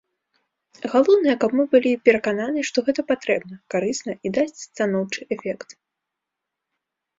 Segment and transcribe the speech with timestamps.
[0.93, 5.69] Галоўнае, каб мы былі перакананы, што гэта патрэбна, карысна і дасць станоўчы эфект.